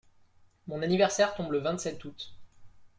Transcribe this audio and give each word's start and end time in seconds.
Mon 0.65 0.81
anniversaire 0.81 1.35
tombe 1.35 1.51
le 1.51 1.59
vingt-sept 1.59 2.03
août. 2.05 2.33